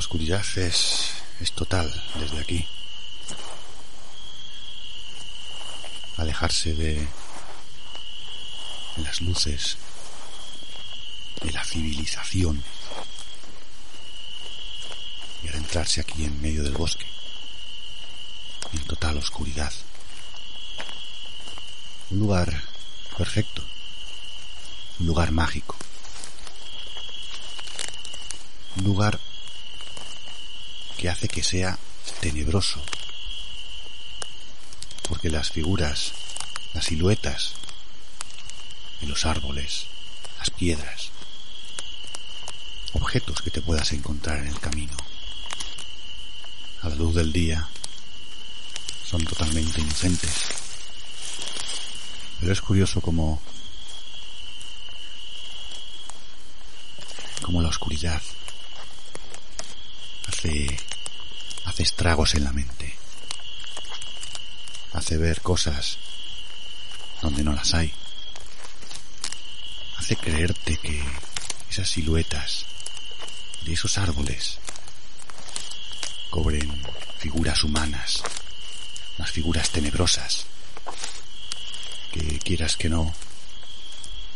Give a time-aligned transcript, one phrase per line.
[0.00, 2.66] oscuridad es, es total desde aquí.
[6.16, 7.06] Alejarse de,
[8.96, 9.76] las luces,
[11.42, 12.64] de la civilización
[15.44, 17.06] y adentrarse aquí en medio del bosque,
[18.72, 19.72] en total oscuridad.
[22.10, 22.62] Un lugar
[23.18, 23.62] perfecto,
[24.98, 25.76] un lugar mágico,
[28.78, 29.20] un lugar
[31.00, 31.78] que hace que sea
[32.20, 32.78] tenebroso.
[35.08, 36.12] Porque las figuras,
[36.74, 37.54] las siluetas
[39.00, 39.86] de los árboles,
[40.38, 41.10] las piedras,
[42.92, 44.94] objetos que te puedas encontrar en el camino,
[46.82, 47.66] a la luz del día,
[49.06, 50.48] son totalmente inocentes.
[52.40, 53.40] Pero es curioso como,
[57.40, 58.20] como la oscuridad
[60.30, 60.78] hace
[61.64, 62.94] hace estragos en la mente.
[64.92, 65.98] Hace ver cosas
[67.20, 67.92] donde no las hay.
[69.98, 71.02] Hace creerte que
[71.68, 72.64] esas siluetas
[73.64, 74.58] de esos árboles
[76.30, 76.82] cobren
[77.18, 78.22] figuras humanas,
[79.18, 80.46] unas figuras tenebrosas,
[82.12, 83.12] que quieras que no,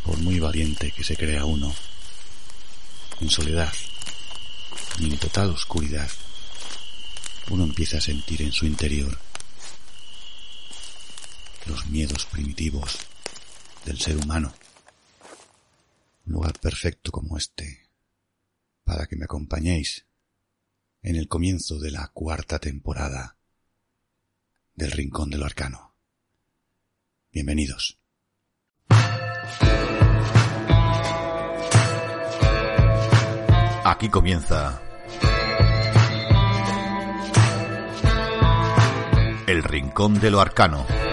[0.04, 1.74] por muy valiente que se crea uno,
[3.20, 3.72] en soledad
[4.98, 6.10] y en total oscuridad,
[7.50, 9.18] uno empieza a sentir en su interior
[11.66, 12.98] los miedos primitivos
[13.84, 14.54] del ser humano.
[16.26, 17.88] Un lugar perfecto como este
[18.84, 20.06] para que me acompañéis
[21.02, 23.36] en el comienzo de la cuarta temporada
[24.74, 25.94] del Rincón de lo Arcano.
[27.32, 27.98] Bienvenidos.
[33.86, 34.80] Aquí comienza
[39.46, 41.03] El Rincón de lo Arcano.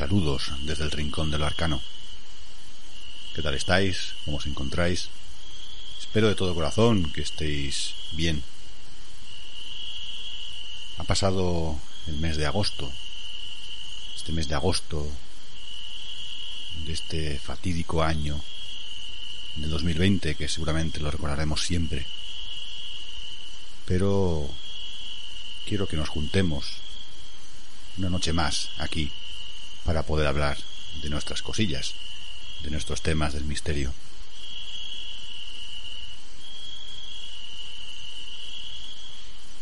[0.00, 1.82] Saludos desde el Rincón de lo Arcano.
[3.34, 4.14] ¿Qué tal estáis?
[4.24, 5.10] ¿Cómo os encontráis?
[5.98, 8.42] Espero de todo corazón que estéis bien.
[10.96, 12.90] Ha pasado el mes de agosto.
[14.16, 15.06] Este mes de agosto
[16.86, 18.40] de este fatídico año
[19.56, 22.06] de 2020 que seguramente lo recordaremos siempre.
[23.84, 24.48] Pero
[25.66, 26.64] quiero que nos juntemos
[27.98, 29.12] una noche más aquí
[29.84, 30.58] para poder hablar
[31.02, 31.94] de nuestras cosillas,
[32.62, 33.92] de nuestros temas del misterio.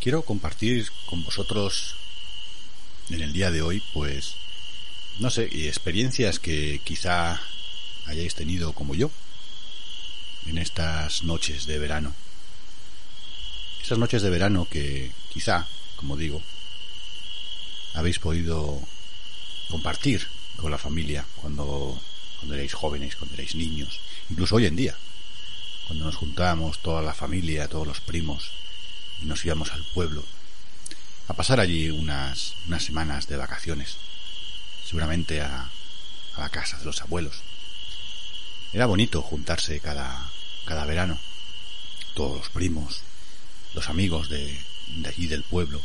[0.01, 1.95] Quiero compartir con vosotros
[3.09, 4.35] en el día de hoy, pues,
[5.19, 7.41] no sé, experiencias que quizá
[8.05, 9.11] hayáis tenido como yo
[10.45, 12.13] en estas noches de verano.
[13.83, 16.41] Esas noches de verano que quizá, como digo,
[17.93, 18.81] habéis podido
[19.69, 20.27] compartir
[20.57, 21.99] con la familia cuando,
[22.37, 23.99] cuando erais jóvenes, cuando erais niños,
[24.29, 24.95] incluso hoy en día,
[25.87, 28.51] cuando nos juntábamos toda la familia, todos los primos,
[29.21, 30.23] y nos íbamos al pueblo
[31.27, 33.97] a pasar allí unas, unas semanas de vacaciones,
[34.85, 35.69] seguramente a,
[36.35, 37.41] a la casa de los abuelos.
[38.73, 40.29] Era bonito juntarse cada,
[40.65, 41.19] cada verano,
[42.15, 43.01] todos los primos,
[43.73, 45.81] los amigos de, de allí del pueblo,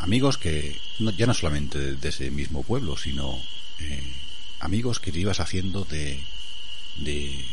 [0.00, 3.40] amigos que no- ya no solamente de, ese mismo pueblo, sino
[3.78, 4.02] eh,
[4.60, 6.20] amigos que te ibas haciendo de,
[6.96, 7.44] de,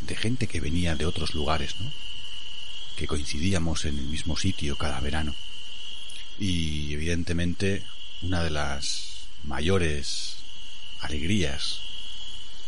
[0.00, 1.90] de gente que venía de otros lugares, ¿no?
[2.96, 5.34] Que coincidíamos en el mismo sitio cada verano.
[6.38, 7.82] Y evidentemente
[8.22, 9.06] una de las
[9.44, 10.36] mayores
[11.00, 11.80] alegrías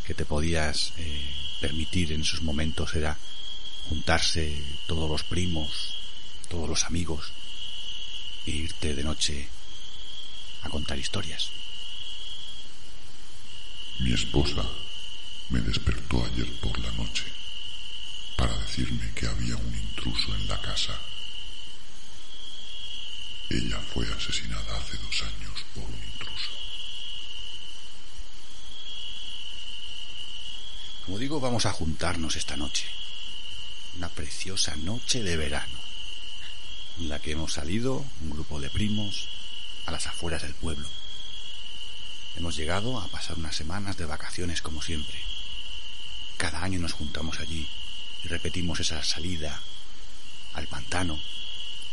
[0.06, 1.22] que te podías eh,
[1.60, 3.16] permitir en esos momentos era
[3.88, 5.94] juntarse todos los primos,
[6.48, 7.32] todos los amigos
[8.46, 9.48] e irte de noche
[10.62, 11.50] a contar historias.
[14.00, 14.64] Mi esposa
[15.50, 17.24] me despertó ayer por la noche
[18.36, 20.98] para decirme que había un intruso en la casa.
[23.50, 26.50] Ella fue asesinada hace dos años por un intruso.
[31.04, 32.86] Como digo, vamos a juntarnos esta noche.
[33.96, 35.78] Una preciosa noche de verano,
[37.08, 39.28] la que hemos salido un grupo de primos
[39.86, 40.88] a las afueras del pueblo.
[42.36, 45.18] Hemos llegado a pasar unas semanas de vacaciones como siempre.
[46.36, 47.68] Cada año nos juntamos allí
[48.24, 49.60] y repetimos esa salida
[50.54, 51.18] al pantano,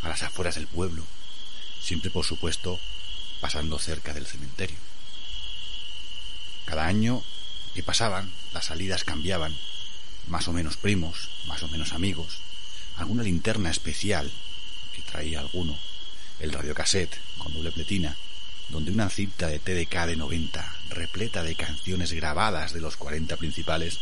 [0.04, 1.04] a las afueras del pueblo,
[1.82, 2.80] siempre por supuesto
[3.42, 4.78] pasando cerca del cementerio.
[6.66, 7.24] Cada año
[7.74, 9.56] que pasaban, las salidas cambiaban,
[10.28, 12.40] más o menos primos, más o menos amigos,
[12.98, 14.32] alguna linterna especial
[15.01, 15.78] traía alguno,
[16.40, 18.16] el radiocassette con doble pletina,
[18.69, 24.00] donde una cinta de TDK de 90, repleta de canciones grabadas de los 40 principales,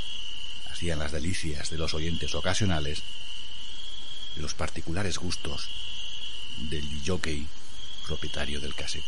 [0.71, 3.01] hacían las delicias de los oyentes ocasionales,
[4.35, 5.69] los particulares gustos
[6.69, 7.47] del jockey
[8.05, 9.03] propietario del cassette.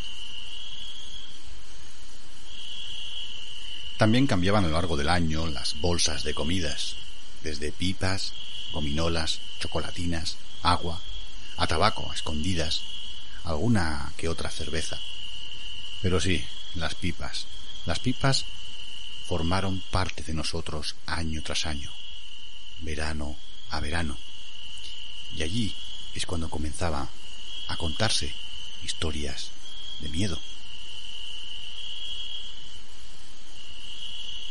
[3.96, 6.96] También cambiaban a lo largo del año las bolsas de comidas,
[7.42, 8.32] desde pipas,
[8.72, 11.00] gominolas, chocolatinas, agua,
[11.60, 12.80] a tabaco, a escondidas,
[13.44, 14.98] alguna que otra cerveza.
[16.00, 16.42] Pero sí,
[16.74, 17.46] las pipas.
[17.84, 18.46] Las pipas
[19.28, 21.92] formaron parte de nosotros año tras año,
[22.80, 23.36] verano
[23.68, 24.16] a verano.
[25.36, 25.74] Y allí
[26.14, 27.06] es cuando comenzaba
[27.68, 28.34] a contarse
[28.82, 29.50] historias
[30.00, 30.40] de miedo.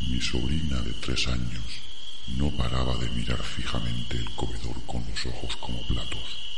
[0.01, 1.65] Mi sobrina de tres años
[2.27, 6.48] no paraba de mirar fijamente el comedor con los ojos como platos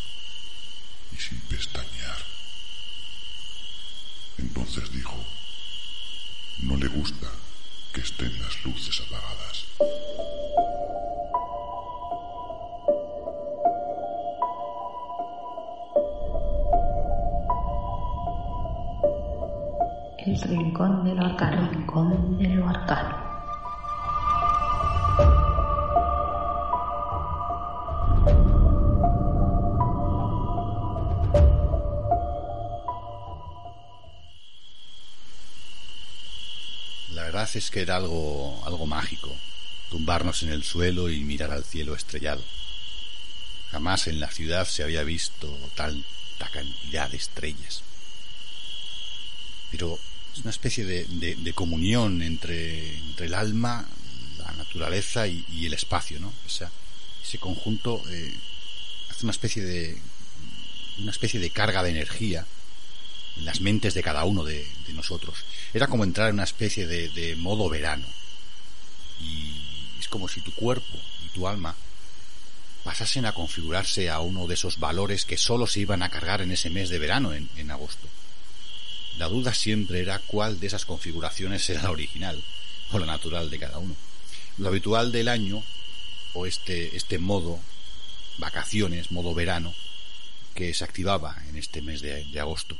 [1.13, 2.17] y sin pestañear.
[4.37, 5.15] Entonces dijo,
[6.63, 7.27] no le gusta
[7.93, 9.65] que estén las luces apagadas.
[20.25, 23.20] El rincón de lo arcano, rincón de lo arcano.
[37.55, 39.35] Es que era algo, algo mágico,
[39.89, 42.43] tumbarnos en el suelo y mirar al cielo estrellado.
[43.71, 47.81] Jamás en la ciudad se había visto tanta cantidad de estrellas.
[49.71, 49.97] Pero
[50.33, 53.87] es una especie de, de- comunión entre, entre el alma,
[54.37, 56.33] la naturaleza y, y el espacio, ¿no?
[56.45, 56.69] O sea,
[57.23, 58.33] ese conjunto eh,
[59.09, 59.97] hace una especie de
[60.97, 62.45] una especie de carga de energía
[63.37, 65.37] en las mentes de cada uno de, nosotros.
[65.73, 68.05] Era como entrar en una especie de, de modo verano.
[69.21, 69.55] Y
[69.99, 71.73] es como si tu cuerpo y tu alma
[72.83, 76.51] pasasen a configurarse a uno de esos valores que solo se iban a cargar en
[76.51, 78.07] ese mes de verano, en, en agosto.
[79.17, 82.43] La duda siempre era cuál de esas configuraciones era la original
[82.91, 83.95] o la natural de cada uno.
[84.57, 85.63] Lo habitual del año
[86.33, 87.59] o este, este modo
[88.37, 89.73] vacaciones, modo verano,
[90.55, 92.77] que se activaba en este mes de, de agosto.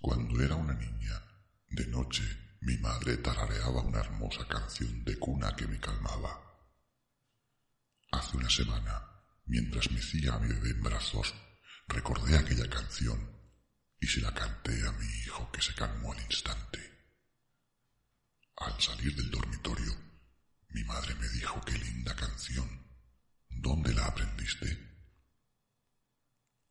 [0.00, 1.20] Cuando era una niña,
[1.70, 2.22] de noche,
[2.60, 6.40] mi madre tarareaba una hermosa canción de cuna que me calmaba.
[8.12, 9.02] Hace una semana,
[9.46, 11.34] mientras mecía a mi bebé en brazos,
[11.88, 13.18] recordé aquella canción
[13.98, 16.78] y se la canté a mi hijo que se calmó al instante.
[18.56, 19.92] Al salir del dormitorio,
[20.68, 22.86] mi madre me dijo qué linda canción.
[23.48, 24.66] ¿Dónde la aprendiste?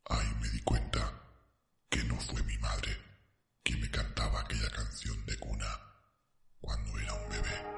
[0.06, 1.12] Ahí me di cuenta
[1.90, 3.07] que no fue mi madre
[3.68, 5.68] quien me cantaba aquella canción de cuna
[6.62, 7.77] cuando era un bebé.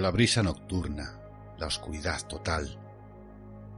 [0.00, 1.20] La brisa nocturna,
[1.58, 2.78] la oscuridad total,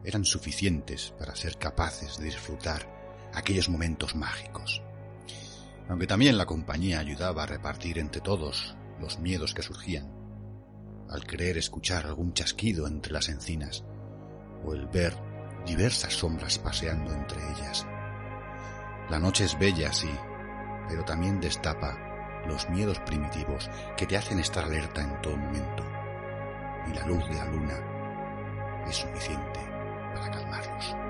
[0.05, 2.87] eran suficientes para ser capaces de disfrutar
[3.35, 4.85] aquellos momentos mágicos.
[5.89, 10.13] Aunque también la compañía ayudaba a repartir entre todos los miedos que surgían,
[11.11, 13.85] al creer escuchar algún chasquido entre las encinas,
[14.65, 15.17] o el ver
[15.67, 17.85] diversas sombras paseando entre ellas.
[19.11, 20.11] La noche es bella, sí,
[20.89, 25.92] pero también destapa los miedos primitivos que te hacen estar alerta en todo momento.
[26.89, 27.75] Y la luz de la luna
[28.87, 29.61] es suficiente
[30.15, 31.02] para calmarlos.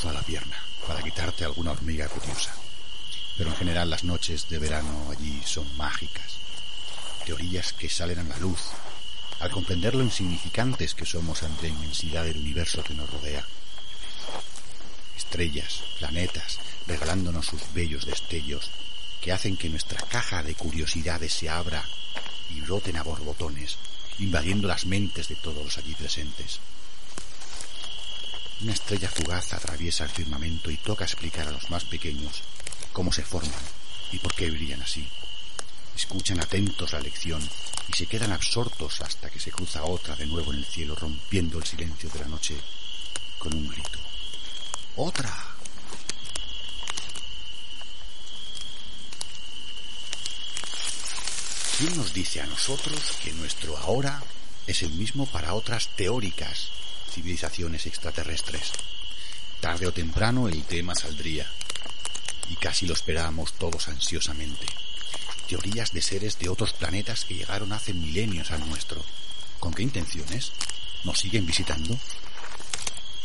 [0.00, 2.52] Manotazo a la pierna para quitarte alguna hormiga curiosa.
[3.36, 6.38] Pero en general las noches de verano allí son mágicas.
[7.24, 8.60] Teorías que salen a la luz
[9.40, 13.44] al comprender lo insignificantes que somos ante la inmensidad del universo que nos rodea.
[15.16, 18.70] Estrellas, planetas, regalándonos sus bellos destellos
[19.22, 21.84] que hacen que nuestra caja de curiosidades se abra
[22.50, 23.76] y broten a borbotones,
[24.18, 26.60] invadiendo las mentes de todos los allí presentes.
[28.62, 32.42] Una estrella fugaz atraviesa el firmamento y toca explicar a los más pequeños
[32.92, 33.62] cómo se forman
[34.12, 35.08] y por qué brillan así.
[35.96, 37.40] Escuchan atentos la lección
[37.88, 41.56] y se quedan absortos hasta que se cruza otra de nuevo en el cielo, rompiendo
[41.56, 42.54] el silencio de la noche
[43.38, 43.98] con un grito.
[44.96, 45.34] ¡Otra!
[51.78, 54.22] ¿Quién nos dice a nosotros que nuestro ahora
[54.66, 56.68] es el mismo para otras teóricas
[57.10, 58.72] civilizaciones extraterrestres?
[59.60, 61.46] Tarde o temprano el tema saldría,
[62.48, 64.66] y casi lo esperábamos todos ansiosamente.
[65.48, 69.04] Teorías de seres de otros planetas que llegaron hace milenios al nuestro.
[69.58, 70.52] ¿Con qué intenciones?
[71.04, 71.98] ¿Nos siguen visitando?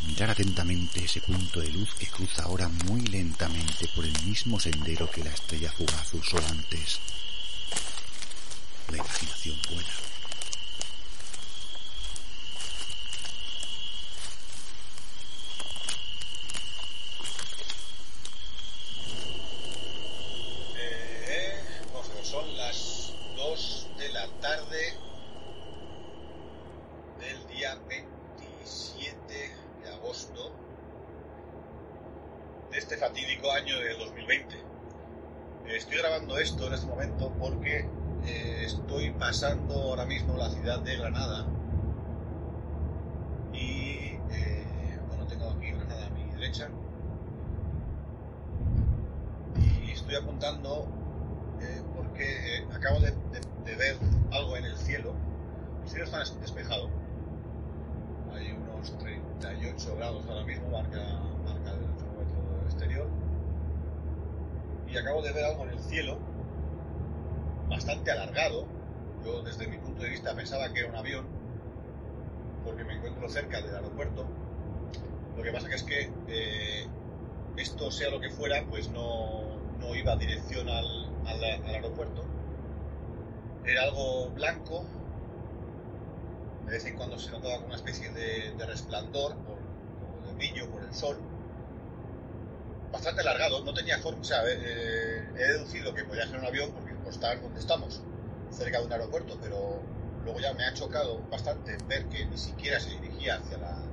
[0.08, 5.10] Mirar atentamente ese punto de luz que cruza ahora muy lentamente por el mismo sendero
[5.10, 7.00] que la estrella fugaz usó antes.
[8.92, 9.90] La imaginación vuela.
[20.78, 21.62] Eh,
[21.92, 24.98] vamos a ver, son las 2 de la tarde
[27.20, 30.54] del día 27 de agosto
[32.76, 34.56] de este fatídico año de 2020.
[34.58, 37.86] Eh, Estoy grabando esto en este momento porque
[38.26, 41.46] eh, estoy pasando ahora mismo la ciudad de Granada
[43.54, 46.68] y eh, bueno, tengo aquí Granada a mi derecha
[49.86, 50.86] y estoy apuntando
[51.62, 53.12] eh, porque acabo de,
[53.64, 53.98] de- ver
[54.32, 55.14] algo en el cielo.
[55.84, 56.90] El cielo está des- despejado.
[58.34, 61.00] Hay unos 38 grados ahora mismo, marca,
[61.46, 63.08] marca el termómetro exterior.
[65.00, 66.18] Acabo de ver algo en el cielo
[67.70, 68.66] bastante alargado.
[69.24, 71.26] Yo desde mi punto de vista pensaba que era un avión
[72.66, 74.26] porque me encuentro cerca del aeropuerto.
[75.38, 76.88] Lo que pasa que es que eh,
[77.58, 81.12] esto sea lo que fuera, pues no, no iba dirección al,
[81.66, 82.24] aeropuerto.
[83.66, 84.84] Era algo blanco.
[86.66, 90.70] De vez en cuando se notaba como una especie de, resplandor, por, como de brillo
[90.72, 91.18] por el sol.
[92.96, 94.24] Bastante alargado, no tenía forma.
[94.24, 98.02] Sea, eh, he deducido que podía ser un avión porque por estar donde estamos,
[98.50, 99.82] cerca de un aeropuerto, pero
[100.24, 103.84] luego ya me ha chocado bastante ver que ni siquiera se dirigía hacia la,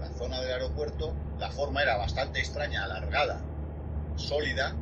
[0.00, 1.14] la zona del aeropuerto.
[1.38, 3.42] La forma era bastante extraña, alargada,
[4.16, 4.74] sólida,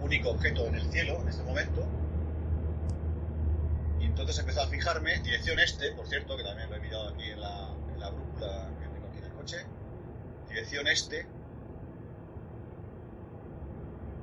[0.00, 1.86] único objeto en el cielo en este momento.
[4.00, 7.30] Y entonces empezó a fijarme, dirección este, por cierto, que también lo he mirado aquí
[7.30, 9.58] en la, en la brújula que tengo aquí en el coche,
[10.48, 11.28] dirección este.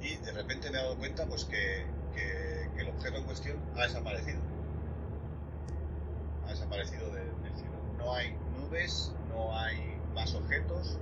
[0.01, 3.84] Y de repente me he dado cuenta pues que, que- el objeto en cuestión ha
[3.84, 4.39] desaparecido.
[6.48, 7.77] Ha desaparecido de- del cielo.
[7.98, 9.77] No hay nubes, no hay
[10.15, 10.98] más objetos,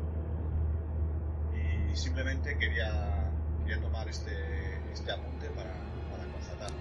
[1.54, 3.32] y simplemente quería,
[3.66, 4.32] quería tomar este,
[4.92, 5.74] este apunte para,
[6.12, 6.72] para constatar.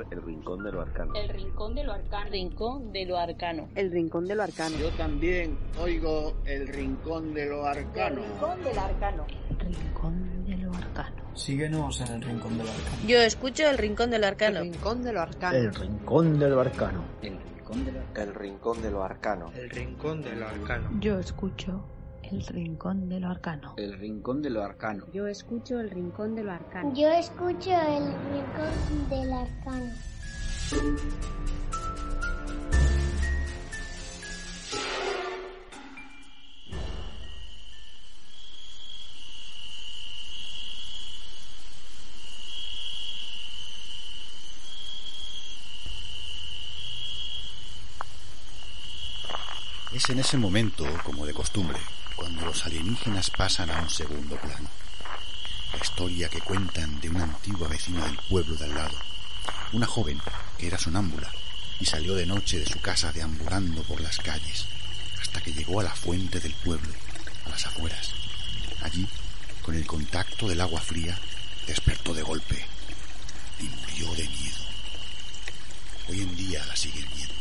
[0.00, 1.14] Escuchar El Rincón de lo Arcano.
[1.14, 2.30] El rincón de lo arcano.
[2.30, 3.68] Rincón de lo arcano.
[3.74, 4.76] El rincón de lo arcano.
[4.78, 8.22] Yo también oigo el rincón de lo arcano.
[8.22, 9.26] rincón del arcano.
[9.58, 11.22] Rincón de lo arcano.
[11.34, 12.96] Síguenos en el Rincón del Arcano.
[13.06, 14.58] Yo escucho el rincón del arcano.
[14.58, 15.56] El rincón de lo arcano.
[15.56, 17.04] El Rincón del Arcano.
[17.22, 19.52] El rincón de lo El Rincón de lo Arcano.
[19.54, 20.90] El rincón de lo arcano.
[21.00, 21.84] Yo escucho
[22.30, 23.74] el rincón de lo arcano.
[23.76, 25.06] El rincón de lo arcano.
[25.12, 26.92] Yo escucho el rincón de lo arcano.
[26.94, 29.92] Yo escucho el rincón del arcano.
[49.94, 51.78] Es en ese momento, como de costumbre,
[52.18, 54.68] cuando los alienígenas pasan a un segundo plano.
[55.72, 58.98] La historia que cuentan de una antigua vecina del pueblo de al lado,
[59.72, 60.20] una joven
[60.58, 61.30] que era sonámbula
[61.78, 64.66] y salió de noche de su casa deambulando por las calles
[65.20, 66.92] hasta que llegó a la fuente del pueblo,
[67.46, 68.12] a las afueras.
[68.82, 69.06] Allí,
[69.62, 71.16] con el contacto del agua fría,
[71.68, 72.66] despertó de golpe
[73.60, 74.58] y murió de miedo.
[76.08, 77.38] Hoy en día la siguen viendo.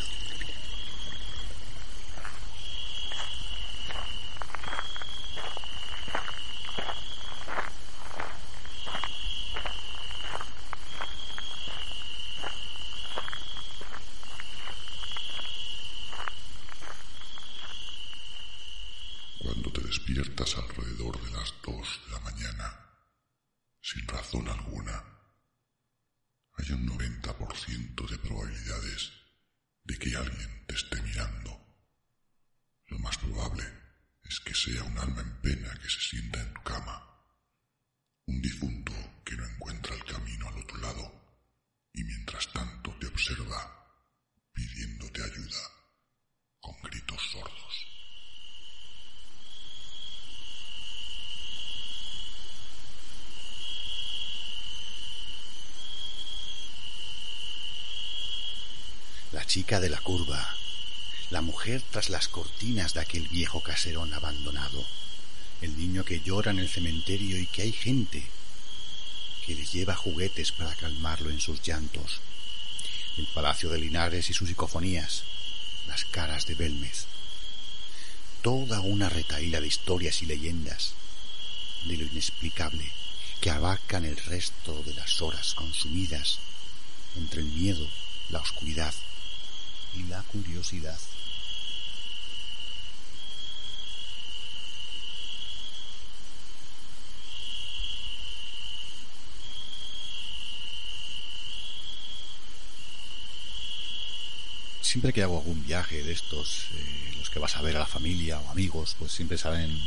[19.40, 19.82] Cuando te
[20.46, 22.80] alrededor de las dos de la mañana,
[23.82, 25.04] sin razón alguna,
[26.54, 29.14] hay un 90% de probabilidades
[29.84, 31.60] de que alguien te esté mirando.
[32.88, 33.64] Lo más probable
[34.26, 37.04] es que sea un alma en pena que se sienta en tu cama,
[38.28, 38.94] un difunto
[39.26, 41.40] que no encuentra el camino al otro lado
[41.94, 43.74] y mientras tanto te observa
[44.54, 45.62] pidiéndote ayuda
[46.60, 47.98] con gritos sordos.
[59.34, 60.56] La de la curva,
[61.30, 64.86] la mujer tras las cortinas de aquel viejo caserón abandonado,
[65.62, 68.26] el niño que llora en el cementerio y que hay gente
[69.46, 72.22] que les lleva juguetes para calmarlo en sus llantos,
[73.18, 75.24] el palacio de Linares y sus psicofonías,
[75.90, 77.06] las caras de Belmez,
[78.42, 80.94] toda una retaíla de historias y leyendas
[81.84, 82.90] de lo inexplicable
[83.42, 86.40] que abarcan el resto de las horas consumidas
[87.18, 87.86] entre el miedo,
[88.30, 88.94] la oscuridad
[89.96, 90.98] y la curiosidad.
[104.82, 107.86] Siempre que hago algún viaje de estos, eh, los que vas a ver a la
[107.86, 109.78] familia o amigos, pues siempre salen,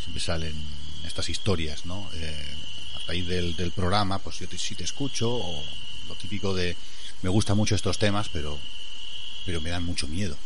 [0.00, 0.54] siempre salen
[1.04, 2.08] estas historias, ¿no?
[2.14, 2.56] Eh,
[2.94, 5.64] a raíz del, del programa, pues yo te, sí te escucho, o
[6.08, 6.76] lo típico de,
[7.22, 8.58] me gustan mucho estos temas, pero,
[9.44, 10.36] pero me dan mucho miedo.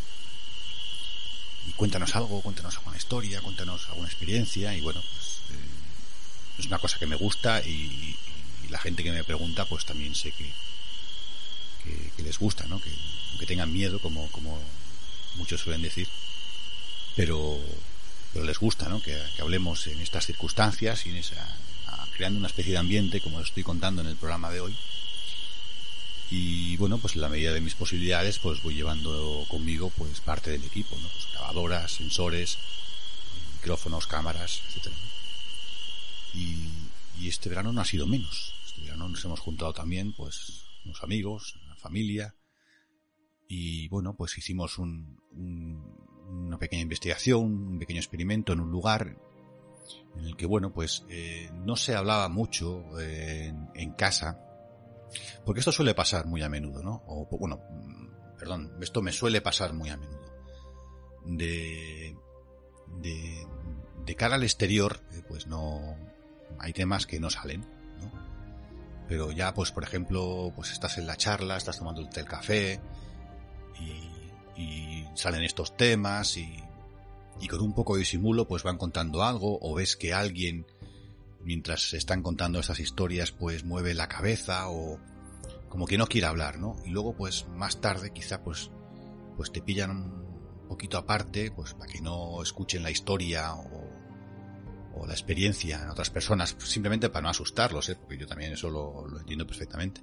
[1.66, 6.78] Y cuéntanos algo, cuéntanos alguna historia, cuéntanos alguna experiencia, y bueno, pues eh, es una
[6.78, 8.16] cosa que me gusta y,
[8.70, 10.52] la gente que me pregunta, pues también sé que,
[12.14, 12.78] que, les gusta, ¿no?
[12.82, 12.90] Que,
[13.38, 14.60] que tengan miedo, como, como
[15.36, 16.06] muchos suelen decir,
[17.16, 17.58] pero,
[18.32, 19.00] pero les gusta, ¿no?
[19.00, 21.36] Que, hablemos en estas circunstancias y en esa,
[22.16, 24.76] creando una especie de ambiente, como estoy contando en el programa de hoy.
[26.30, 30.50] Y bueno, pues en la medida de mis posibilidades, pues voy llevando conmigo pues parte
[30.50, 31.08] del equipo, ¿no?
[31.08, 32.58] Pues grabadoras, sensores,
[33.56, 34.96] micrófonos, cámaras, etcétera.
[36.34, 36.68] Y,
[37.18, 38.54] y este verano no ha sido menos.
[38.66, 42.34] Este verano nos hemos juntado también, pues, unos amigos, una familia,
[43.48, 45.96] y bueno, pues hicimos un, un-
[46.28, 49.16] una pequeña investigación, un pequeño experimento en un lugar
[50.18, 54.38] en el que, bueno, pues eh, no se hablaba mucho eh, en, en casa,
[55.44, 57.02] porque esto suele pasar muy a menudo, ¿no?
[57.06, 57.60] O, bueno,
[58.38, 60.18] perdón, esto me suele pasar muy a menudo.
[61.24, 62.16] De,
[63.00, 63.46] de,
[64.04, 65.96] de cara al exterior, eh, pues no,
[66.58, 67.62] hay temas que no salen,
[68.00, 69.06] ¿no?
[69.08, 72.80] Pero ya, pues por ejemplo, pues estás en la charla, estás tomando el café,
[73.80, 76.62] y, y salen estos temas y,
[77.40, 80.66] y con un poco de disimulo pues van contando algo o ves que alguien
[81.48, 85.00] mientras se están contando estas historias pues mueve la cabeza o
[85.70, 86.76] como que no quiere hablar, ¿no?
[86.84, 88.70] Y luego pues más tarde quizá pues
[89.34, 93.88] pues te pillan un poquito aparte pues para que no escuchen la historia o,
[94.94, 97.96] o la experiencia en otras personas simplemente para no asustarlos, ¿eh?
[97.96, 100.02] Porque yo también eso lo, lo entiendo perfectamente.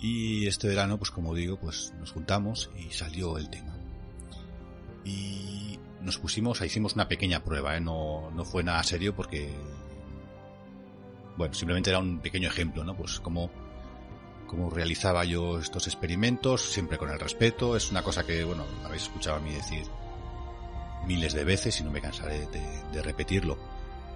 [0.00, 3.76] Y este verano pues como digo pues nos juntamos y salió el tema.
[5.04, 7.82] Y nos pusimos, hicimos una pequeña prueba, ¿eh?
[7.82, 9.54] no, no fue nada serio porque
[11.36, 12.96] bueno, simplemente era un pequeño ejemplo, ¿no?
[12.96, 13.50] Pues cómo,
[14.46, 17.76] cómo realizaba yo estos experimentos, siempre con el respeto.
[17.76, 19.84] Es una cosa que, bueno, habéis escuchado a mí decir
[21.06, 23.58] miles de veces y no me cansaré de, de repetirlo.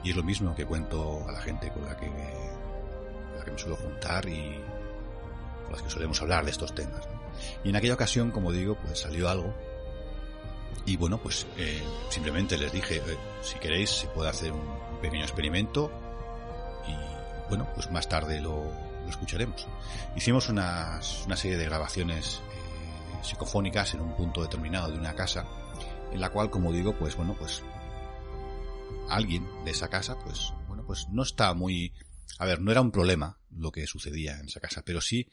[0.03, 3.51] Y es lo mismo que cuento a la gente con la que, con la que
[3.51, 4.59] me suelo juntar y
[5.65, 7.07] con las que solemos hablar de estos temas.
[7.07, 7.21] ¿no?
[7.65, 9.55] Y en aquella ocasión, como digo, pues salió algo.
[10.87, 15.23] Y bueno, pues eh, simplemente les dije, eh, si queréis, se puede hacer un pequeño
[15.23, 15.91] experimento
[17.51, 18.73] bueno, pues más tarde lo,
[19.09, 19.67] escucharemos.
[20.17, 25.47] Hicimos una serie de grabaciones eh, psicofónicas en un punto determinado de una casa,
[26.13, 27.63] en la cual, como digo, pues bueno, pues
[29.09, 31.93] alguien de esa casa, pues bueno, pues no está muy...
[32.39, 35.29] A ver, no era un problema lo que sucedía en esa casa, pero sí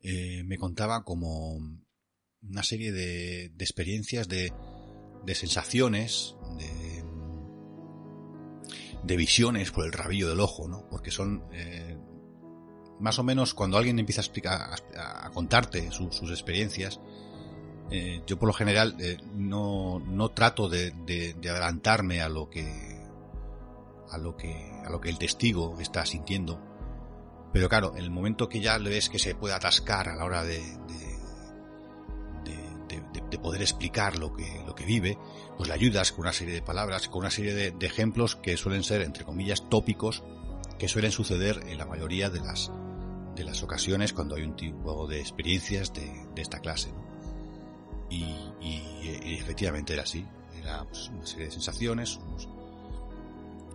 [0.00, 1.58] eh, me contaba como
[2.42, 4.52] una serie de, de experiencias, de,
[5.24, 7.03] de sensaciones, de,
[9.04, 10.88] de visiones por el rabillo del ojo, ¿no?
[10.88, 11.96] Porque son eh,
[13.00, 17.00] más o menos cuando alguien empieza a explicar, a, contarte su, sus experiencias,
[17.90, 22.48] eh, yo por lo general eh, no, no trato de, de, de, adelantarme a lo
[22.48, 22.94] que
[24.10, 26.60] a lo que a lo que el testigo está sintiendo,
[27.52, 30.24] pero claro, en el momento que ya le ves que se puede atascar a la
[30.24, 31.13] hora de de,
[33.44, 35.18] poder explicar lo que, lo que vive,
[35.58, 38.82] pues le ayudas con una serie de palabras, con una serie de, ejemplos que suelen
[38.82, 40.24] ser, entre comillas, tópicos,
[40.78, 42.72] que suelen suceder en la mayoría de las,
[43.36, 46.94] de las ocasiones cuando hay un tipo de experiencias de, de esta clase.
[48.08, 48.24] Y,
[48.62, 50.26] y, efectivamente era así,
[50.58, 52.18] era pues, una serie de sensaciones,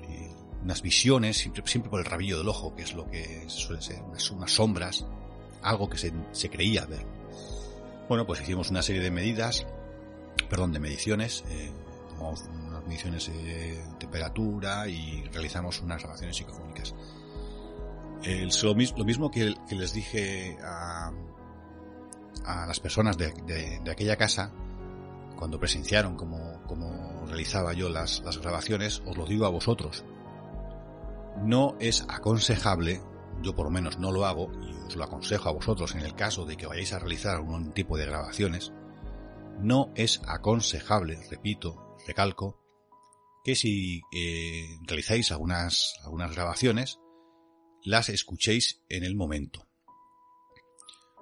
[0.01, 0.31] eh,
[0.63, 4.01] unas visiones, siempre, siempre por el rabillo del ojo, que es lo que suele ser,
[4.01, 5.05] unas, unas sombras,
[5.61, 7.18] algo que se, se creía ver.
[8.09, 9.67] Bueno, pues hicimos una serie de medidas,
[10.49, 11.71] perdón, de mediciones, eh,
[12.09, 16.95] tomamos unas mediciones de temperatura y realizamos unas grabaciones psicofónicas.
[18.63, 21.11] Lo, mismo que, les dije a,
[22.65, 24.51] las personas de, aquella casa,
[25.37, 30.03] cuando presenciaron cómo, cómo realizaba yo las grabaciones, os lo digo a vosotros.
[31.43, 33.01] No es aconsejable
[33.41, 36.15] yo por lo menos no lo hago y os lo aconsejo a vosotros en el
[36.15, 38.73] caso de que vayáis a realizar algún tipo de grabaciones,
[39.59, 42.59] no es aconsejable, repito, recalco,
[43.43, 46.99] que si eh, realizáis algunas, algunas grabaciones,
[47.83, 49.67] las escuchéis en el momento.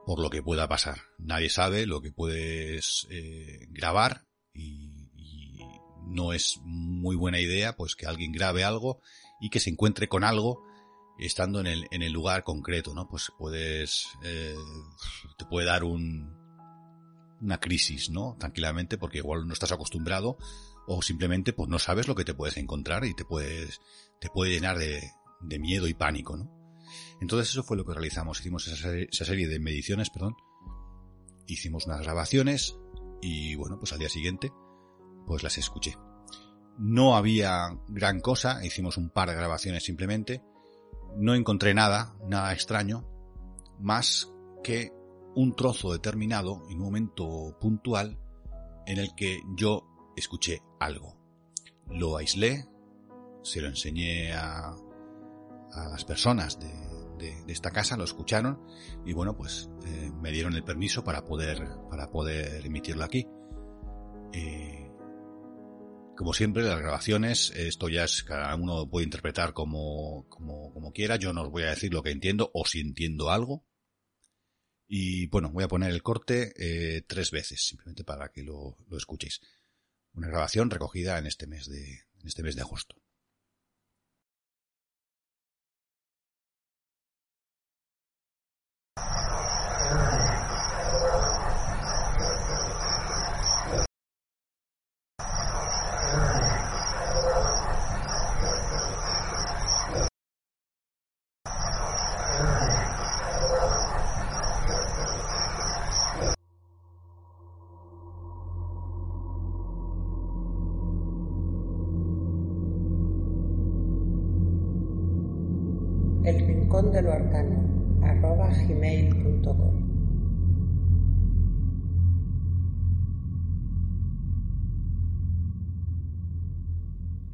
[0.06, 1.02] Por lo que pueda pasar.
[1.18, 5.60] Nadie sabe lo que puedes eh, grabar y, y
[6.06, 9.02] no es muy buena idea pues que alguien grabe algo
[9.42, 10.64] y que se encuentre con algo
[11.26, 13.08] estando en el, en el lugar concreto, ¿no?
[13.08, 14.56] Pues puedes, eh,
[15.38, 16.34] te puede dar un,
[17.42, 18.36] una crisis, ¿no?
[18.40, 20.38] Tranquilamente, porque igual no estás acostumbrado
[20.88, 23.82] o simplemente pues no sabes lo que te puedes encontrar y te puedes,
[24.20, 25.02] te puede llenar de,
[25.42, 26.52] de miedo y pánico, ¿no?
[27.20, 30.36] Entonces eso fue lo que realizamos, hicimos esa esa serie de mediciones, perdón,
[31.46, 32.78] hicimos unas grabaciones
[33.22, 34.52] y bueno, pues al día siguiente
[35.26, 35.96] pues las escuché.
[36.78, 40.44] No había gran cosa, hicimos un par de grabaciones simplemente,
[41.18, 43.06] no encontré nada, nada extraño,
[43.80, 44.92] más que
[45.36, 48.18] un trozo determinado en un momento puntual
[48.86, 49.84] en el que yo
[50.16, 51.16] escuché algo.
[51.90, 52.68] Lo aislé,
[53.44, 54.70] se lo enseñé a,
[55.72, 56.74] a las personas de,
[57.18, 58.60] de, esta casa, lo escucharon
[59.06, 63.28] y bueno, pues eh, me dieron el permiso para poder, para poder emitirlo aquí.
[64.34, 64.77] Eh,
[66.18, 71.18] como siempre, las grabaciones, esto ya es, cada uno puede interpretar como, como, como quiera,
[71.18, 73.64] yo no os voy a decir lo que entiendo o si entiendo algo.
[74.88, 78.98] Y bueno, voy a poner el corte eh, tres veces, simplemente para que lo, lo,
[78.98, 79.42] escuchéis.
[80.14, 81.84] Una grabación recogida en este mes de,
[82.20, 82.96] en este mes de agosto.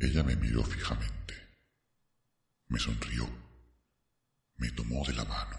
[0.03, 1.33] Ella me miró fijamente.
[2.67, 3.25] Me sonrió.
[4.57, 5.57] Me tomó de la mano.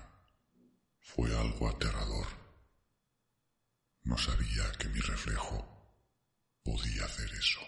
[1.00, 2.26] Fue algo aterrador.
[4.02, 5.66] No sabía que mi reflejo
[6.62, 7.60] podía hacer eso.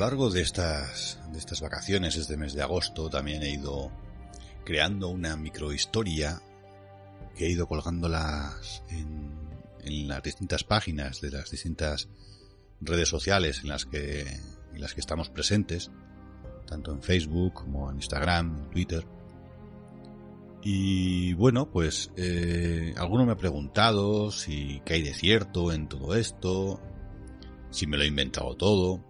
[0.00, 3.92] Largo de estas, de estas vacaciones, este mes de agosto, también he ido
[4.64, 6.40] creando una microhistoria
[7.36, 9.38] que he ido colgándolas en,
[9.84, 12.08] en las distintas páginas de las distintas
[12.80, 15.90] redes sociales en las que, en las que estamos presentes,
[16.66, 19.06] tanto en Facebook como en Instagram, en Twitter.
[20.62, 26.14] Y bueno, pues eh, alguno me ha preguntado si qué hay de cierto en todo
[26.14, 26.80] esto,
[27.70, 29.09] si me lo he inventado todo.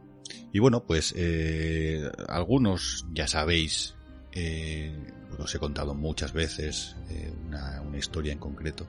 [0.52, 3.94] Y bueno, pues eh, algunos ya sabéis,
[4.32, 4.92] eh,
[5.38, 8.86] os he contado muchas veces eh, una, historia en concreto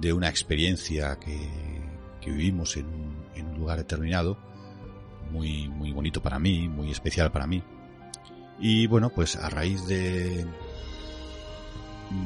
[0.00, 1.38] de una experiencia que,
[2.20, 3.20] que vivimos en un,
[3.58, 4.38] lugar determinado,
[5.30, 7.62] muy, muy bonito para mí, muy especial para mí.
[8.58, 10.46] Y bueno, pues a raíz de...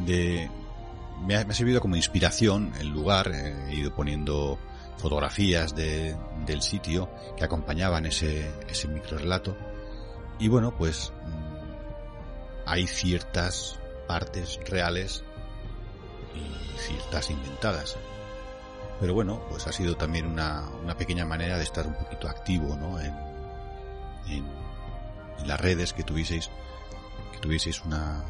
[0.07, 0.51] de
[1.27, 4.59] me ha, servido como inspiración el lugar, he ido poniendo
[4.97, 9.57] fotografías de, del sitio que acompañaban ese, ese microrelato.
[10.39, 11.13] Y bueno, pues
[12.67, 15.25] hay ciertas partes reales
[16.35, 17.97] y ciertas inventadas.
[19.01, 22.77] Pero bueno, pues ha sido también una, una pequeña manera de estar un poquito activo,
[22.77, 23.01] ¿no?
[23.01, 23.15] En,
[24.29, 24.65] en,
[25.47, 26.49] las redes que tuvieseis,
[27.33, 28.25] que tuvieseis una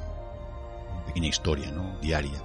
[1.07, 1.97] pequeña historia, ¿no?
[2.01, 2.43] Diaria.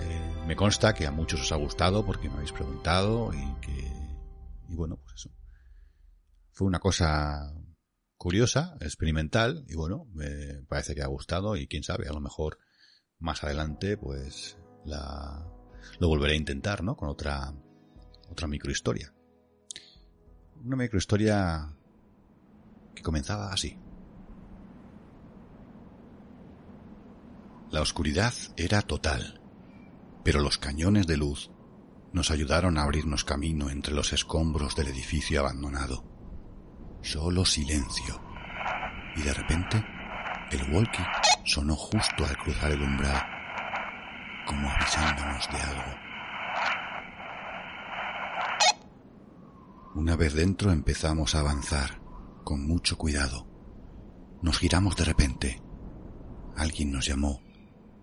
[0.00, 3.92] Eh, me consta que a muchos os ha gustado porque me habéis preguntado y que,
[4.68, 5.30] y bueno, pues eso.
[6.52, 7.54] Fue una cosa
[8.16, 12.58] curiosa, experimental y bueno, me parece que ha gustado y quién sabe, a lo mejor
[13.18, 15.46] más adelante pues la,
[15.98, 16.96] lo volveré a intentar, ¿no?
[16.96, 17.54] Con otra,
[18.30, 19.12] otra microhistoria.
[20.64, 21.72] Una microhistoria
[22.94, 23.78] que comenzaba así.
[27.70, 29.37] La oscuridad era total
[30.24, 31.50] pero los cañones de luz
[32.12, 36.04] nos ayudaron a abrirnos camino entre los escombros del edificio abandonado.
[37.02, 38.20] Solo silencio.
[39.16, 39.84] Y de repente,
[40.50, 41.04] el walkie
[41.44, 43.22] sonó justo al cruzar el umbral,
[44.46, 46.08] como avisándonos de algo.
[49.94, 52.00] Una vez dentro empezamos a avanzar,
[52.44, 53.46] con mucho cuidado.
[54.42, 55.62] Nos giramos de repente.
[56.56, 57.42] Alguien nos llamó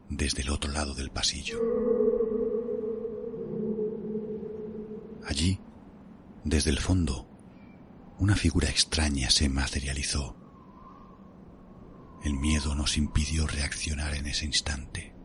[0.10, 1.60] desde el otro lado del pasillo.
[5.28, 5.60] Allí,
[6.44, 7.28] desde el fondo,
[8.20, 10.36] una figura extraña se materializó.
[12.24, 15.16] El miedo nos impidió reaccionar en ese instante.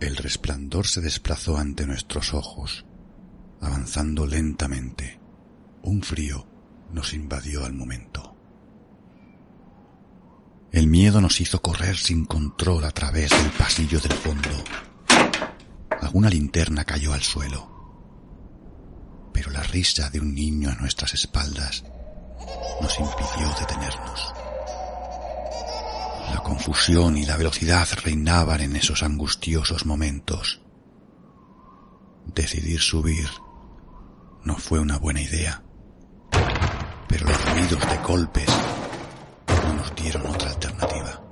[0.00, 2.84] El resplandor se desplazó ante nuestros ojos,
[3.60, 5.20] avanzando lentamente.
[5.82, 6.46] Un frío
[6.92, 8.36] nos invadió al momento.
[10.70, 14.50] El miedo nos hizo correr sin control a través del pasillo del fondo
[16.14, 17.68] alguna linterna cayó al suelo.
[19.32, 21.82] Pero la risa de un niño a nuestras espaldas
[22.80, 24.32] nos impidió detenernos.
[26.32, 30.62] La confusión y la velocidad reinaban en esos angustiosos momentos.
[32.26, 33.28] Decidir subir
[34.44, 35.64] no fue una buena idea,
[37.08, 38.48] pero los ruidos de golpes
[39.48, 41.23] no nos dieron otra alternativa.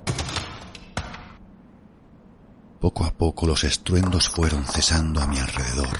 [2.83, 5.99] Poco a poco los estruendos fueron cesando a mi alrededor.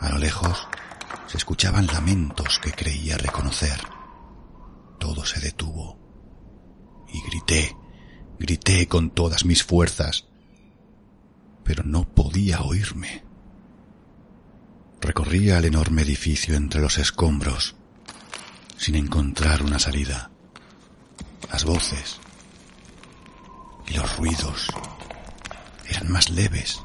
[0.00, 0.66] A lo lejos
[1.28, 3.80] se escuchaban lamentos que creía reconocer.
[4.98, 5.96] Todo se detuvo.
[7.12, 7.76] Y grité,
[8.40, 10.26] grité con todas mis fuerzas.
[11.62, 13.22] Pero no podía oírme.
[15.00, 17.76] Recorría el enorme edificio entre los escombros,
[18.76, 20.32] sin encontrar una salida.
[21.52, 22.18] Las voces
[23.86, 24.66] y los ruidos
[25.90, 26.80] eran más leves,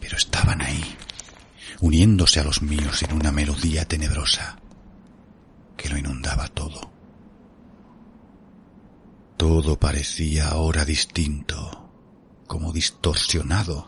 [0.00, 0.96] pero estaban ahí,
[1.80, 4.56] uniéndose a los míos en una melodía tenebrosa
[5.76, 6.92] que lo inundaba todo.
[9.36, 11.90] Todo parecía ahora distinto,
[12.46, 13.86] como distorsionado.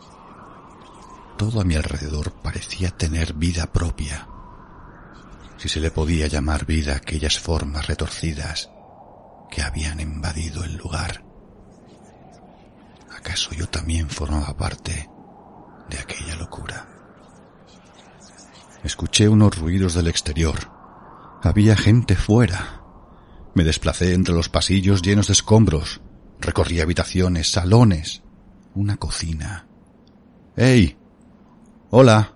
[1.37, 4.27] Todo a mi alrededor parecía tener vida propia,
[5.57, 8.69] si se le podía llamar vida aquellas formas retorcidas
[9.49, 11.23] que habían invadido el lugar.
[13.25, 15.09] ¿Acaso yo también formaba parte
[15.89, 16.87] de aquella locura?
[18.83, 20.71] Escuché unos ruidos del exterior.
[21.41, 22.83] Había gente fuera.
[23.55, 26.01] Me desplacé entre los pasillos llenos de escombros.
[26.39, 28.21] Recorrí habitaciones, salones,
[28.75, 29.67] una cocina.
[30.55, 30.95] ¡Ey!
[31.89, 32.35] Hola.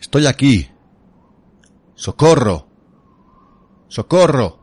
[0.00, 0.66] Estoy aquí.
[1.94, 2.70] ¡Socorro!
[3.88, 4.57] ¡Socorro!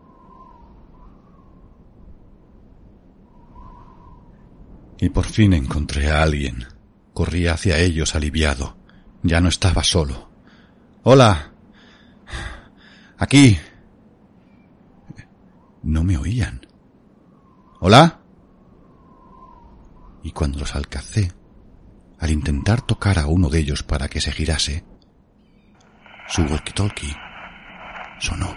[4.99, 6.65] Y por fin encontré a alguien.
[7.13, 8.77] Corrí hacia ellos aliviado.
[9.23, 10.29] Ya no estaba solo.
[11.03, 11.51] Hola.
[13.17, 13.57] Aquí.
[15.83, 16.65] No me oían.
[17.79, 18.19] ¿Hola?
[20.23, 21.31] Y cuando los alcancé,
[22.19, 24.83] al intentar tocar a uno de ellos para que se girase,
[26.27, 27.15] su walkie-talkie
[28.19, 28.55] sonó.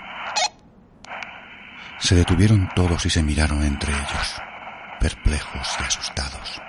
[1.99, 4.41] Se detuvieron todos y se miraron entre ellos,
[5.01, 6.63] perplejos y asustados.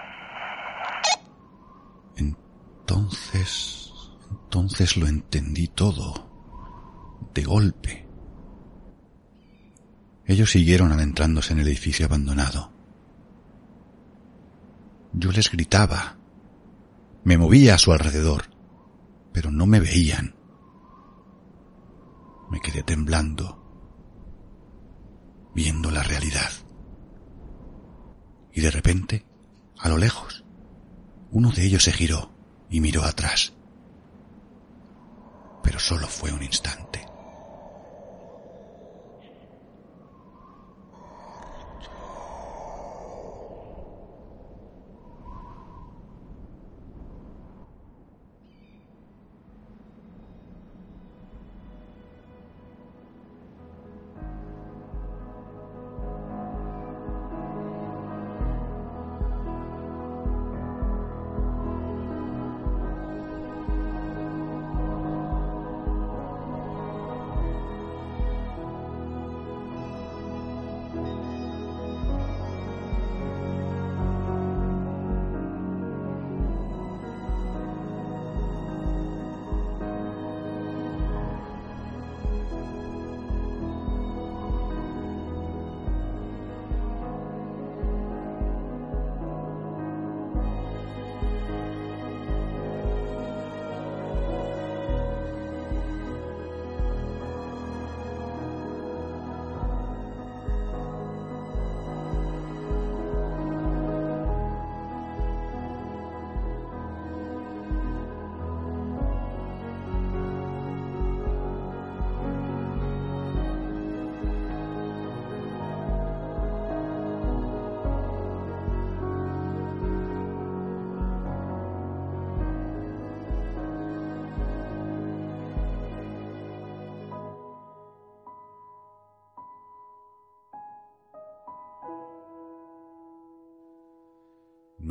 [2.16, 3.92] Entonces,
[4.30, 8.08] entonces lo entendí todo, de golpe.
[10.26, 12.72] Ellos siguieron adentrándose en el edificio abandonado.
[15.14, 16.18] Yo les gritaba,
[17.24, 18.46] me movía a su alrededor,
[19.34, 20.36] pero no me veían.
[22.52, 23.60] Me quedé temblando,
[25.54, 26.50] viendo la realidad.
[28.60, 29.26] Y de repente,
[29.78, 30.44] a lo lejos,
[31.32, 32.34] uno de ellos se giró
[32.70, 33.54] y miró atrás.
[35.64, 37.06] Pero solo fue un instante.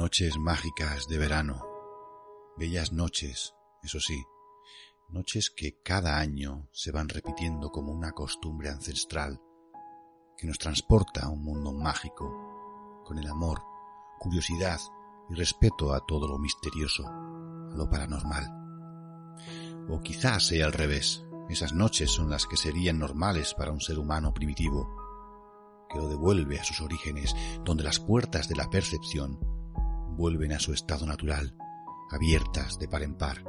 [0.08, 1.66] Noches mágicas de verano,
[2.56, 4.24] bellas noches, eso sí,
[5.10, 9.38] noches que cada año se van repitiendo como una costumbre ancestral
[10.38, 13.60] que nos transporta a un mundo mágico, con el amor,
[14.18, 14.80] curiosidad
[15.28, 18.46] y respeto a todo lo misterioso, a lo paranormal.
[19.90, 23.98] O quizás sea al revés, esas noches son las que serían normales para un ser
[23.98, 24.88] humano primitivo,
[25.90, 29.57] que lo devuelve a sus orígenes, donde las puertas de la percepción
[30.18, 31.54] vuelven a su estado natural,
[32.10, 33.44] abiertas de par en par,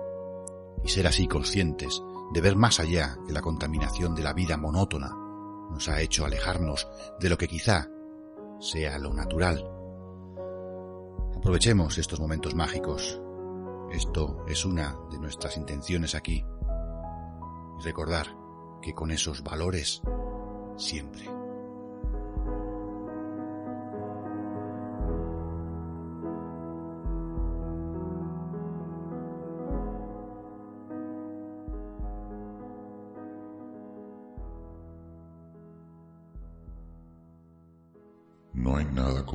[0.84, 2.02] y ser así conscientes
[2.32, 5.10] de ver más allá que la contaminación de la vida monótona
[5.72, 6.88] nos ha hecho alejarnos
[7.20, 7.90] de lo que quizá
[8.60, 9.68] sea lo natural.
[11.36, 13.20] Aprovechemos estos momentos mágicos.
[13.92, 16.46] Esto es una de nuestras intenciones aquí.
[17.80, 18.28] Y recordar
[18.82, 20.02] que con esos valores
[20.78, 21.39] siempre.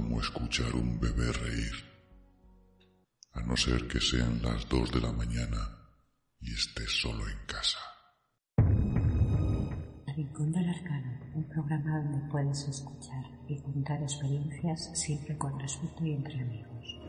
[0.05, 1.73] Como escuchar un bebé reír,
[3.33, 5.57] a no ser que sean las dos de la mañana
[6.41, 7.79] y estés solo en casa.
[10.07, 16.05] El Rincón del Arcano, un programa donde puedes escuchar y contar experiencias siempre con respeto
[16.05, 17.01] y entre amigos.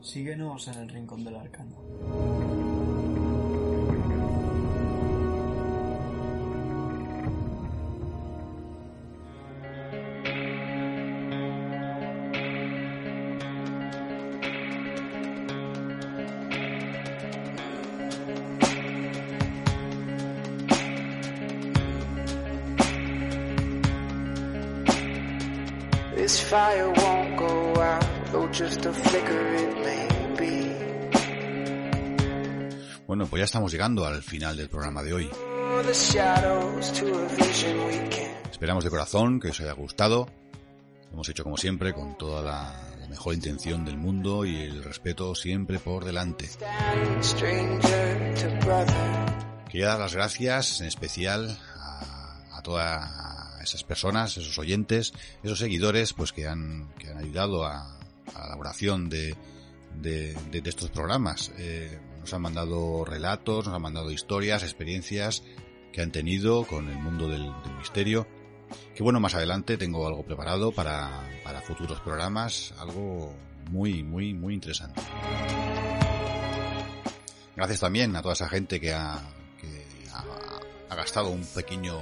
[0.00, 2.41] Síguenos en el Rincón del Arcano.
[28.52, 30.72] Just a flicker it may be.
[33.06, 35.30] Bueno, pues ya estamos llegando al final del programa de hoy.
[38.50, 40.28] Esperamos de corazón que os haya gustado.
[41.06, 44.84] Lo hemos hecho como siempre con toda la, la mejor intención del mundo y el
[44.84, 46.50] respeto siempre por delante.
[49.70, 56.12] Quería dar las gracias en especial a, a todas esas personas, esos oyentes, esos seguidores,
[56.12, 58.01] pues que han, que han ayudado a,
[58.34, 59.34] a la elaboración de,
[60.00, 61.52] de, de- de estos programas.
[61.58, 65.42] Eh, nos han mandado relatos, nos han mandado historias, experiencias
[65.92, 68.26] que han tenido con el mundo del, del misterio.
[68.94, 73.34] Que bueno, más adelante tengo algo preparado para, para futuros programas, algo
[73.70, 75.00] muy, muy, muy interesante.
[77.54, 79.20] Gracias también a toda esa gente que ha,
[79.60, 80.24] que ha,
[80.90, 81.98] ha gastado un pequeño,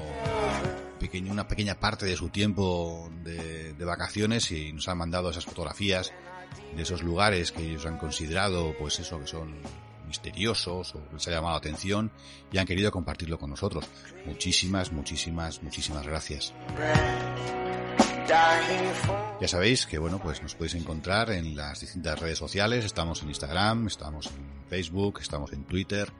[1.01, 5.45] pequeño, una pequeña parte de su tiempo de, de vacaciones y nos han mandado esas
[5.45, 6.13] fotografías
[6.77, 9.57] de esos lugares que ellos han considerado, pues eso, que son
[10.07, 12.11] misteriosos o les ha llamado la atención
[12.53, 13.85] y han querido compartirlo con nosotros.
[14.27, 16.53] Muchísimas, muchísimas, muchísimas gracias.
[19.41, 23.29] Ya sabéis que bueno, pues nos podéis encontrar en las distintas redes sociales, estamos en
[23.29, 26.13] Instagram, estamos en Facebook, estamos en Twitter.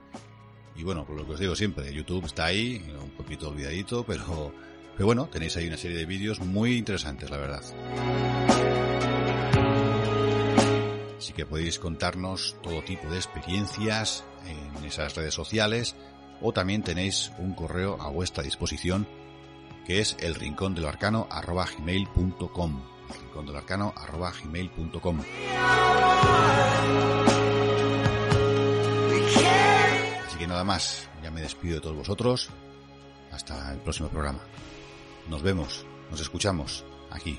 [0.75, 4.53] Y bueno, por lo que os digo siempre, YouTube está ahí, un poquito olvidadito, pero,
[5.01, 7.63] pero bueno, tenéis ahí una serie de vídeos muy interesantes, la verdad.
[11.17, 15.97] Así que podéis contarnos todo tipo de experiencias en esas redes sociales
[16.43, 19.09] o también tenéis un correo a vuestra disposición
[19.87, 21.55] que es el rincón de lo arcano arcano
[30.27, 32.51] así que nada más ya me despido de todos vosotros.
[33.33, 34.41] Hasta el próximo programa
[35.29, 37.39] nos vemos nos escuchamos aquí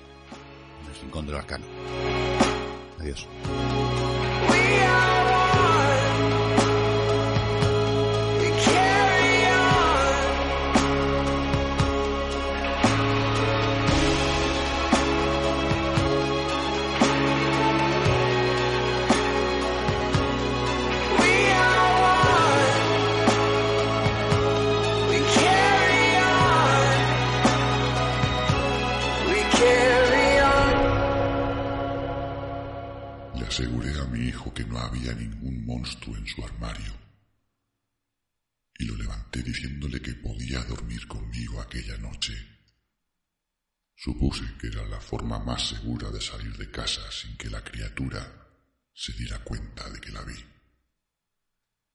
[0.81, 1.65] en el rincón de lo arcano.
[2.99, 3.27] Adiós
[40.99, 42.33] conmigo aquella noche.
[43.95, 48.21] Supuse que era la forma más segura de salir de casa sin que la criatura
[48.93, 50.50] se diera cuenta de que la vi.